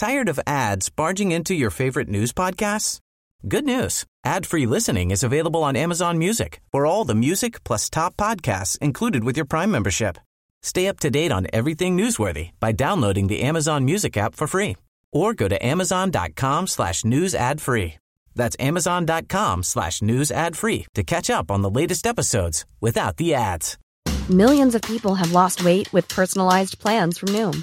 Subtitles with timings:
[0.00, 3.00] Tired of ads barging into your favorite news podcasts?
[3.46, 4.06] Good news.
[4.24, 9.24] Ad-free listening is available on Amazon Music for all the music plus top podcasts included
[9.24, 10.16] with your Prime membership.
[10.62, 14.78] Stay up to date on everything newsworthy by downloading the Amazon Music app for free
[15.12, 17.98] or go to amazon.com slash news ad free.
[18.34, 23.34] That's amazon.com slash news ad free to catch up on the latest episodes without the
[23.34, 23.76] ads.
[24.30, 27.62] Millions of people have lost weight with personalized plans from Noom,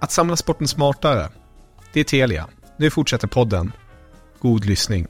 [0.00, 1.28] Att samla sporten smartare.
[1.92, 2.46] Det är Telia.
[2.76, 3.72] Nu fortsätter podden.
[4.40, 5.06] God lyssning.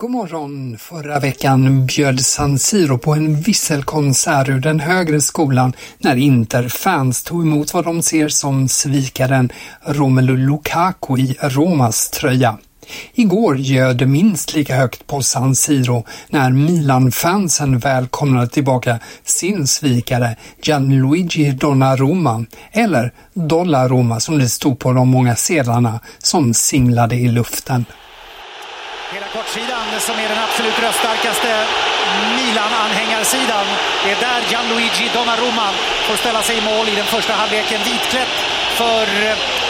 [0.00, 0.78] God morgon!
[0.78, 7.42] Förra veckan bjöd San Siro på en visselkonsert ur den högre skolan när Inter-fans tog
[7.42, 9.52] emot vad de ser som svikaren
[9.86, 12.58] Romelu Lukaku i Romas tröja.
[13.14, 20.36] Igår ljöd det minst lika högt på San Siro när Milan-fansen välkomnade tillbaka sin svikare
[20.62, 27.84] Gianluigi Donnarumma, eller Dollarumma som det stod på de många sedlarna som singlade i luften.
[29.12, 31.66] Hela kortsidan som är den absolut röststarkaste
[32.36, 33.66] Milan-anhängarsidan.
[34.04, 35.68] Det är där Gianluigi Donnarumma
[36.08, 37.80] får ställa sig i mål i den första halvleken.
[37.84, 38.34] Vitklätt
[38.80, 39.06] för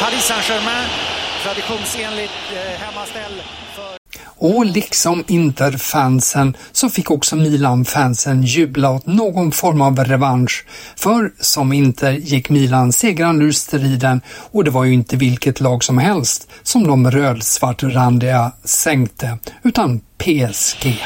[0.00, 1.07] Paris Saint-Germain.
[1.42, 3.42] Traditionsenligt eh, hemmaställ.
[3.74, 3.98] För...
[4.40, 10.64] Och liksom Inter-fansen så fick också Milan-fansen jubla åt någon form av revansch.
[10.96, 14.20] För som Inter gick Milan segrande ur striden
[14.52, 21.04] och det var ju inte vilket lag som helst som de röd-svartrandiga sänkte, utan PSG.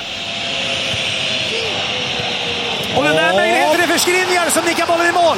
[2.96, 5.36] Och den där möjligheten är för Skriniar som nickar bollen i mål.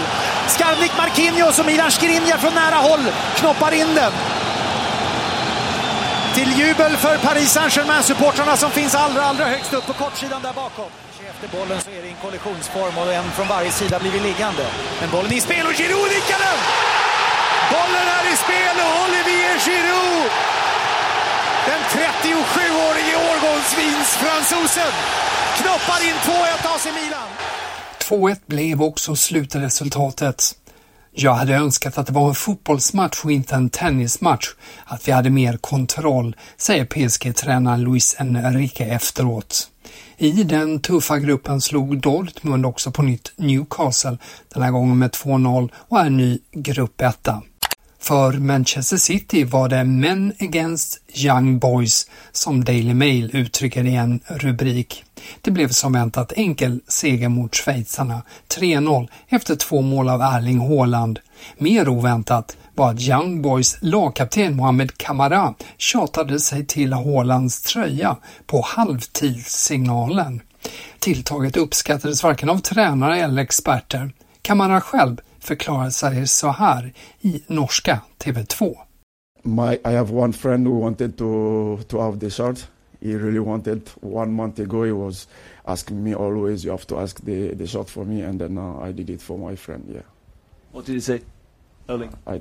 [0.49, 3.01] Skarvnick Marquinhos och Milan Skriniar från nära håll
[3.37, 4.13] knoppar in den.
[6.35, 10.91] Till jubel för Paris Saint-Germain-supportrarna som finns allra, allra högst upp på kortsidan där bakom.
[11.31, 14.67] Efter bollen så är det en kollisionsform och en från varje sida blir liggande.
[15.01, 16.61] Men bollen är i spel och Giroud nickar den!
[17.75, 20.31] Bollen är i spel och Olivier Giroud!
[21.69, 24.93] Den 37-årige årgångsvinsfransosen
[25.59, 27.29] knoppar in 2-1 AC Milan.
[27.99, 30.55] 2-1 blev också slutresultatet.
[31.17, 34.49] Jag hade önskat att det var en fotbollsmatch och inte en tennismatch,
[34.85, 39.71] att vi hade mer kontroll, säger PSG-tränaren Luis Enrique efteråt.
[40.17, 44.19] I den tuffa gruppen slog Dortmund också på nytt Newcastle,
[44.55, 47.43] den här gången med 2-0 och är ny gruppetta.
[48.05, 54.21] För Manchester City var det Men Against Young Boys som Daily Mail uttrycker i en
[54.27, 55.05] rubrik.
[55.41, 58.23] Det blev som väntat enkel seger mot schweizarna,
[58.59, 61.19] 3-0 efter två mål av Erling Haaland.
[61.59, 68.17] Mer oväntat var att Young Boys lagkapten Mohamed Kamara tjatade sig till Haalands tröja
[68.47, 70.41] på halvtidssignalen.
[70.99, 74.13] Tilltaget uppskattades varken av tränare eller experter.
[74.43, 78.77] Kamara själv förklarar sig så här i norska TV2.
[79.43, 82.69] My, I have one friend who wanted to, to have the shirt.
[83.01, 84.85] He really wanted one month ago.
[84.85, 85.29] He was
[85.65, 88.23] asking me always, you have to ask the, the shot for me.
[88.23, 90.03] And then uh, I did it for my friend, yeah.
[90.73, 91.21] What did he say,
[91.89, 92.15] Erling?
[92.27, 92.41] I,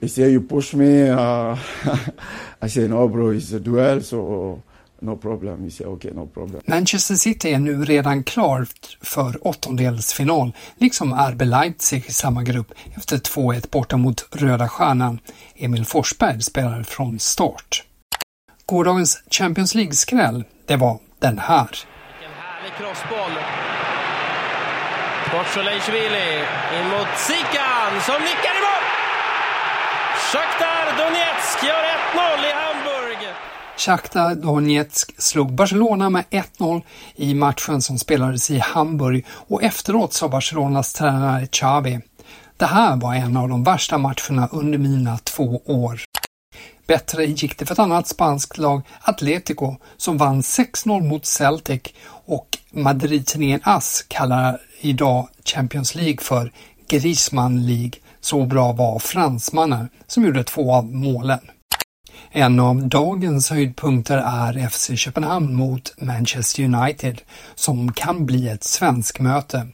[0.00, 1.08] he said, you push me.
[1.08, 1.56] Uh,
[2.62, 4.00] I said, no, bro, it's a duel.
[4.00, 4.62] So
[5.02, 5.64] no problem.
[5.64, 6.62] He said, okay, no problem.
[6.66, 13.16] Manchester City är nu redan klart för åttondelsfinal, liksom RB Leipzig i samma grupp efter
[13.16, 15.18] 2-1 borta mot Röda Stjärnan.
[15.56, 17.84] Emil Forsberg spelar från start.
[18.66, 21.68] Gårdagens Champions League-skräll, det var den här.
[21.68, 23.32] Vilken härlig crossboll.
[25.32, 26.44] Bort Solejshvili,
[26.78, 28.84] in mot Sikan som nickar i mål!
[30.32, 32.89] Shakhtar Donetsk gör 1-0 i Hamburg.
[33.80, 36.82] Shakhtar Donetsk slog Barcelona med 1-0
[37.16, 42.00] i matchen som spelades i Hamburg och efteråt sa Barcelonas tränare Xavi
[42.60, 46.00] det här var en av de värsta matcherna under mina två år.
[46.86, 51.82] Bättre gick det för ett annat spanskt lag, Atletico, som vann 6-0 mot Celtic
[52.26, 56.52] och Madrid-tidningen AS kallar idag Champions League för
[56.88, 57.92] Griezmann League.
[58.20, 61.40] Så bra var fransmannen som gjorde två av målen.
[62.30, 67.20] En av dagens höjdpunkter är FC Köpenhamn mot Manchester United
[67.54, 69.66] som kan bli ett svenskmöte.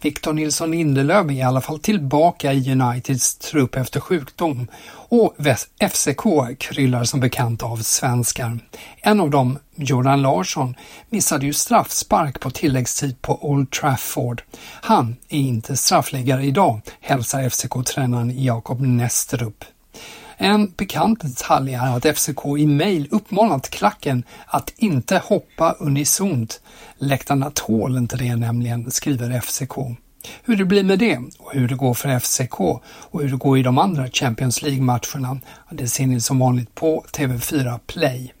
[0.00, 4.66] Victor Nilsson Lindelöf är i alla fall tillbaka i Uniteds trupp efter sjukdom
[5.08, 5.36] och
[5.90, 6.24] FCK
[6.58, 8.58] kryllar som bekant av svenskar.
[9.00, 10.74] En av dem, Jordan Larsson,
[11.10, 14.42] missade ju straffspark på tilläggstid på Old Trafford.
[14.62, 19.64] Han är inte straffläggare idag, hälsar FCK-tränaren Jakob Nestrup.
[20.44, 26.60] En bekant detalj är att FCK i mejl uppmanat klacken att inte hoppa unisont.
[26.98, 29.72] Läktarna tål inte det nämligen, skriver FCK.
[30.42, 33.58] Hur det blir med det och hur det går för FCK och hur det går
[33.58, 35.40] i de andra Champions League-matcherna,
[35.70, 38.32] det ser ni som vanligt på TV4 Play.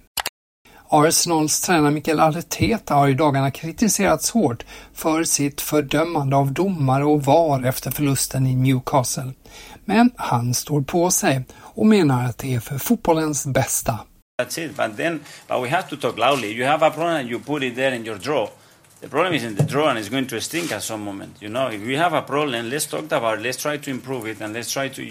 [0.88, 4.64] Arsenals tränare Mikael Arteta har i dagarna kritiserats hårt
[4.94, 9.32] för sitt fördömande av domare och VAR efter förlusten i Newcastle.
[9.84, 13.98] Men han står på sig och menar att det är för fotbollens bästa.
[14.42, 14.76] That's it.
[14.76, 16.52] But then, but we have to talk loudly.
[16.52, 18.48] You have a problem and you put it there in your draw.
[19.00, 21.36] The problem is in the draw and it's going to stink at some moment.
[21.40, 23.42] You know, if we have a problem, let's talk about it.
[23.42, 25.02] Let's try to improve it and let's try to,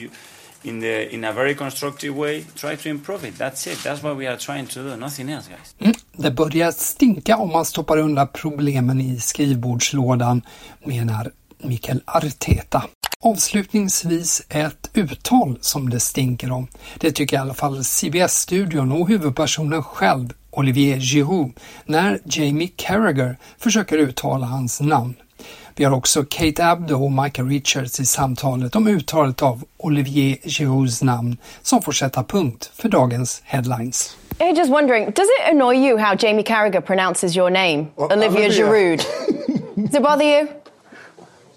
[0.63, 3.37] in the in a very constructive way, try to improve it.
[3.37, 3.83] That's it.
[3.83, 4.95] That's what we are trying to do.
[4.95, 5.75] Nothing else, guys.
[5.79, 10.41] Mm, det börjar stinka om man stoppar undan problemen i skrivbordslådan,
[10.85, 12.83] menar Mikael Arteta.
[13.23, 16.67] Avslutningsvis ett uttal som det stinker om.
[16.97, 21.51] Det tycker i alla fall CBS-studion och huvudpersonen själv, Olivier Giroud,
[21.85, 25.15] när Jamie Carragher försöker uttala hans namn.
[25.75, 31.01] Vi har också Kate Abdo och Michael Richards i samtalet om uttalet av Olivier Girouds
[31.01, 34.17] namn som får sätta punkt för dagens headlines.
[34.39, 38.49] I'm just wondering, does it annoy you how Jamie Carragher pronounces your name, well, Olivier
[38.49, 39.01] Giroud?
[39.75, 40.60] Does it bother you?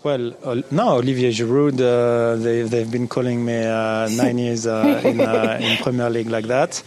[0.04, 1.80] Well, uh, no, Olivier Giroud.
[1.80, 6.28] Uh, they, they've been calling me uh, nine years uh, in, uh, in Premier League
[6.28, 6.82] like that.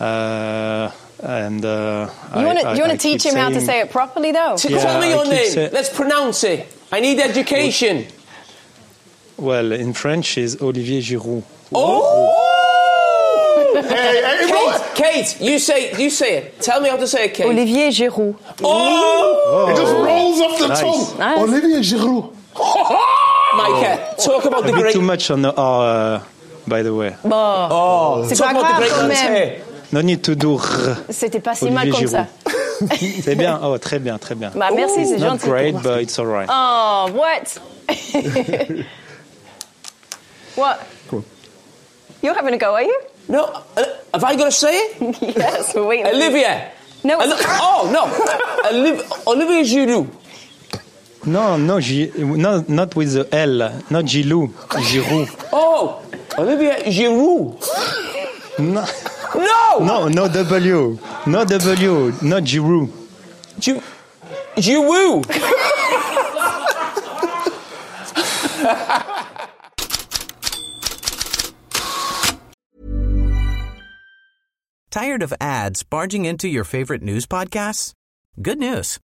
[0.00, 0.90] Uh,
[1.22, 4.32] and you want to you want to teach him saying, how to say it properly,
[4.32, 4.56] though?
[4.66, 5.50] Yeah, Tell me your name.
[5.50, 6.66] Say, Let's pronounce it.
[6.90, 8.06] I need education.
[9.36, 11.44] Well, in French is Olivier Giroud.
[11.74, 12.44] Oh!
[13.82, 16.62] hey, hey, Kate, Kate, you say you say it.
[16.62, 17.46] Tell me how to say it, Kate.
[17.46, 18.38] Olivier Giroud.
[18.62, 19.42] Oh!
[19.44, 19.70] oh.
[19.70, 20.80] It just rolls off the nice.
[20.80, 21.18] tongue.
[21.18, 21.38] Nice.
[21.40, 22.37] Olivier Giroud.
[23.58, 24.92] Micah, talk about the great.
[24.92, 26.20] too much on the R, uh,
[26.66, 27.14] by the way.
[27.24, 27.68] Bon.
[27.70, 29.60] Oh, c'est pas grave quand même.
[29.90, 30.60] No need to do.
[31.10, 32.26] C'était pas si mal comme ça.
[33.22, 33.58] c'est bien.
[33.62, 34.50] Oh, très bien, très bien.
[34.54, 35.46] Bah, merci, c'est gentil.
[35.46, 36.48] Not great, but it's alright.
[36.50, 37.58] Oh, what?
[40.56, 40.78] what?
[41.08, 41.24] Cool.
[42.22, 43.00] You're having a go, are you?
[43.28, 43.44] No.
[43.76, 44.74] Uh, have I got to say?
[44.74, 45.22] It?
[45.36, 46.06] yes, we're waiting.
[46.06, 46.70] Olivia.
[47.04, 47.16] No.
[47.20, 48.08] oh no.
[48.70, 50.08] Olivia, Olivia Giroud.
[51.28, 53.58] No, no, G, no, not with the L,
[53.90, 54.48] not Giroud,
[54.88, 55.48] Giroud.
[55.52, 56.02] Oh,
[56.38, 57.60] Olivia Giroud.
[58.58, 58.86] No.
[59.34, 59.78] No.
[59.84, 62.88] No, no W, no W, not Giroud.
[63.60, 63.82] Giroud.
[64.56, 65.26] Giroud.
[74.90, 77.92] Tired of ads barging into your favorite news podcasts?
[78.40, 78.98] Good news.